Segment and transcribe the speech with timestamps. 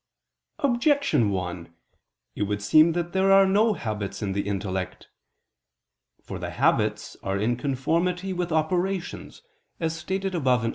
[0.57, 1.75] Objection 1:
[2.33, 5.09] It would seem that there are no habits in the intellect.
[6.23, 9.43] For habits are in conformity with operations,
[9.79, 10.69] as stated above (A.
[10.69, 10.69] 1).